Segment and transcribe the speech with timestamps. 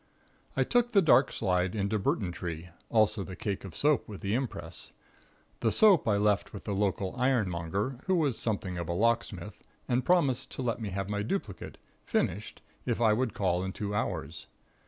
[0.57, 4.93] "I took the dark slide into Burtontree, also the cake of soap with the impress.
[5.59, 10.03] The soap I left with the local ironmonger, who was something of a locksmith and
[10.03, 14.47] promised to let me have my duplicate, finished, if I would call in two hours.